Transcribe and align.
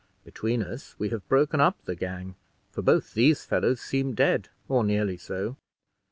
Between 0.23 0.63
us 0.63 0.95
we 0.97 1.09
have 1.09 1.27
broken 1.29 1.61
up 1.61 1.79
the 1.85 1.93
gang; 1.93 2.33
for 2.71 2.81
both 2.81 3.13
these 3.13 3.45
fellows 3.45 3.79
seem 3.81 4.15
dead, 4.15 4.49
or 4.67 4.83
nearly 4.83 5.15
so." 5.15 5.57